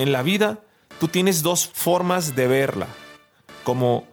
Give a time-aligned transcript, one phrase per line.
[0.00, 0.60] En la vida,
[0.98, 2.86] tú tienes dos formas de verla.
[3.64, 4.06] Como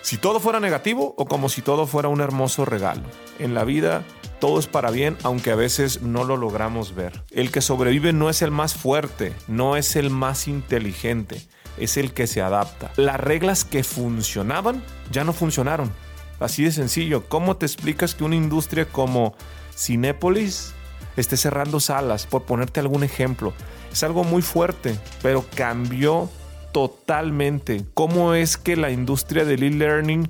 [0.00, 3.02] si todo fuera negativo o como si todo fuera un hermoso regalo.
[3.40, 4.04] En la vida,
[4.38, 7.24] todo es para bien, aunque a veces no lo logramos ver.
[7.32, 11.42] El que sobrevive no es el más fuerte, no es el más inteligente,
[11.76, 12.92] es el que se adapta.
[12.94, 14.80] Las reglas que funcionaban
[15.10, 15.90] ya no funcionaron.
[16.38, 17.28] Así de sencillo.
[17.28, 19.34] ¿Cómo te explicas que una industria como
[19.76, 20.75] Cinépolis
[21.16, 23.52] esté cerrando salas, por ponerte algún ejemplo?
[23.92, 26.28] Es algo muy fuerte, pero cambió
[26.72, 27.84] totalmente.
[27.94, 30.28] ¿Cómo es que la industria del e-learning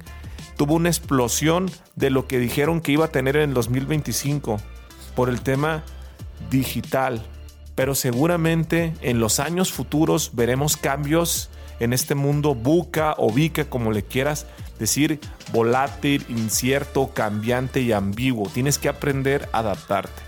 [0.57, 4.59] tuvo una explosión de lo que dijeron que iba a tener en el 2025
[5.15, 5.83] por el tema
[6.51, 7.27] digital?
[7.75, 11.51] Pero seguramente en los años futuros veremos cambios
[11.81, 14.47] en este mundo buca o bica, como le quieras
[14.79, 15.21] decir,
[15.53, 18.49] volátil, incierto, cambiante y ambiguo.
[18.49, 20.23] Tienes que aprender a adaptarte.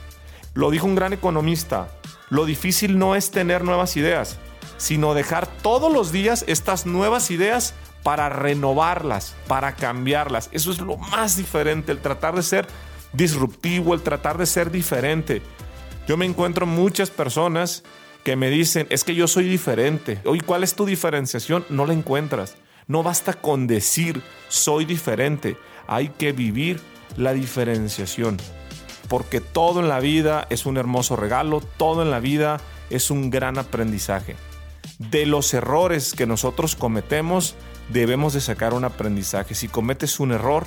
[0.54, 1.88] Lo dijo un gran economista,
[2.30, 4.38] lo difícil no es tener nuevas ideas,
[4.76, 10.48] sino dejar todos los días estas nuevas ideas para renovarlas, para cambiarlas.
[10.52, 12.66] Eso es lo más diferente, el tratar de ser
[13.12, 15.42] disruptivo, el tratar de ser diferente.
[16.06, 17.82] Yo me encuentro muchas personas
[18.24, 20.20] que me dicen, es que yo soy diferente.
[20.24, 21.64] Oye, ¿cuál es tu diferenciación?
[21.68, 22.56] No la encuentras.
[22.86, 25.56] No basta con decir, soy diferente.
[25.86, 26.80] Hay que vivir
[27.16, 28.38] la diferenciación.
[29.08, 33.30] Porque todo en la vida es un hermoso regalo, todo en la vida es un
[33.30, 34.36] gran aprendizaje.
[34.98, 37.54] De los errores que nosotros cometemos,
[37.88, 39.54] debemos de sacar un aprendizaje.
[39.54, 40.66] Si cometes un error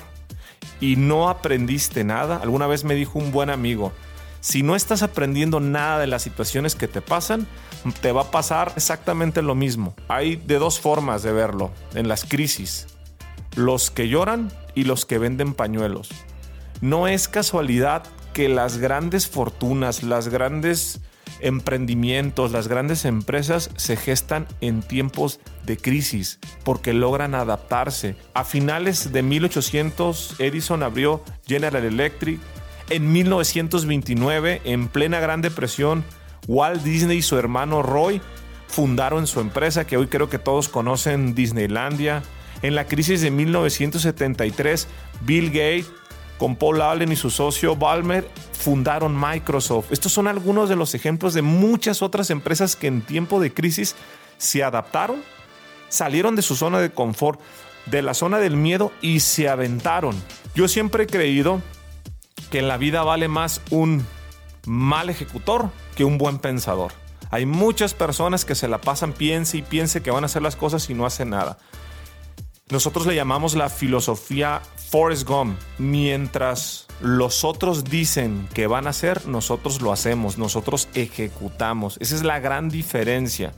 [0.80, 3.92] y no aprendiste nada, alguna vez me dijo un buen amigo,
[4.42, 7.46] si no estás aprendiendo nada de las situaciones que te pasan,
[8.02, 9.94] te va a pasar exactamente lo mismo.
[10.08, 12.88] Hay de dos formas de verlo en las crisis.
[13.56, 16.10] Los que lloran y los que venden pañuelos.
[16.82, 18.04] No es casualidad
[18.34, 21.02] que las grandes fortunas, las grandes
[21.40, 28.16] emprendimientos, las grandes empresas se gestan en tiempos de crisis porque logran adaptarse.
[28.34, 32.40] A finales de 1800, Edison abrió General Electric,
[32.90, 36.04] en 1929, en plena Gran Depresión,
[36.48, 38.22] Walt Disney y su hermano Roy
[38.68, 42.24] fundaron su empresa que hoy creo que todos conocen, Disneylandia.
[42.62, 44.88] En la crisis de 1973,
[45.22, 45.88] Bill Gates
[46.42, 49.92] con Paul Allen y su socio Balmer fundaron Microsoft.
[49.92, 53.96] Estos son algunos de los ejemplos de muchas otras empresas que en tiempo de crisis
[54.40, 55.22] se adaptaron,
[55.90, 57.40] salieron de su zona de confort,
[57.86, 60.16] de la zona del miedo y se aventaron.
[60.56, 61.62] Yo siempre he creído
[62.50, 64.04] que en la vida vale más un
[64.66, 66.92] mal ejecutor que un buen pensador.
[67.30, 70.56] Hay muchas personas que se la pasan piense y piense que van a hacer las
[70.56, 71.60] cosas y no hacen nada.
[72.72, 75.60] Nosotros le llamamos la filosofía Forrest Gump.
[75.78, 81.98] Mientras los otros dicen que van a hacer, nosotros lo hacemos, nosotros ejecutamos.
[82.00, 83.54] Esa es la gran diferencia.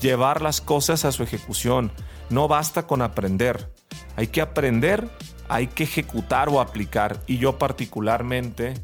[0.00, 1.90] Llevar las cosas a su ejecución.
[2.30, 3.72] No basta con aprender.
[4.16, 5.08] Hay que aprender
[5.48, 7.20] hay que ejecutar o aplicar.
[7.26, 8.74] Y yo particularmente,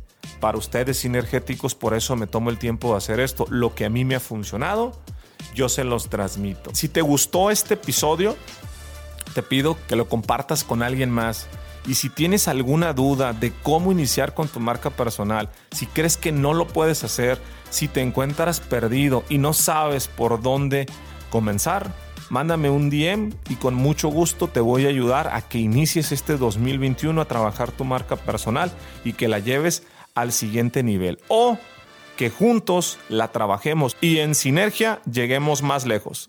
[0.41, 3.47] para ustedes sinergéticos, por eso me tomo el tiempo de hacer esto.
[3.49, 5.01] Lo que a mí me ha funcionado,
[5.55, 6.71] yo se los transmito.
[6.75, 8.37] Si te gustó este episodio,
[9.35, 11.49] te pido que lo compartas con alguien más.
[11.87, 16.31] Y si tienes alguna duda de cómo iniciar con tu marca personal, si crees que
[16.31, 20.87] no lo puedes hacer, si te encuentras perdido y no sabes por dónde
[21.31, 21.93] comenzar,
[22.29, 26.37] mándame un DM y con mucho gusto te voy a ayudar a que inicies este
[26.37, 28.71] 2021 a trabajar tu marca personal
[29.05, 31.19] y que la lleves al siguiente nivel.
[31.29, 31.59] O
[32.17, 36.29] que juntos la trabajemos y en sinergia lleguemos más lejos.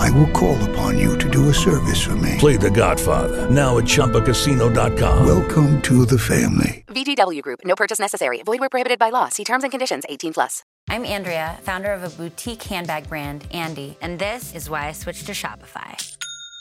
[0.00, 2.36] I will call upon you to do a service for me.
[2.38, 5.26] Play The Godfather now at ChumbaCasino.com.
[5.26, 6.84] Welcome to the family.
[6.88, 7.60] VGW Group.
[7.64, 8.42] No purchase necessary.
[8.42, 9.28] Void where prohibited by law.
[9.28, 10.04] See terms and conditions.
[10.08, 10.64] 18 plus.
[10.88, 15.26] I'm Andrea, founder of a boutique handbag brand, Andy, and this is why I switched
[15.26, 16.09] to Shopify.